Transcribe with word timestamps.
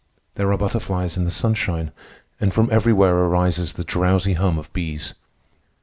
There 0.33 0.51
are 0.51 0.57
butterflies 0.57 1.15
in 1.15 1.25
the 1.25 1.29
sunshine, 1.29 1.91
and 2.39 2.51
from 2.51 2.69
everywhere 2.71 3.15
arises 3.17 3.73
the 3.73 3.83
drowsy 3.83 4.33
hum 4.33 4.57
of 4.57 4.73
bees. 4.73 5.13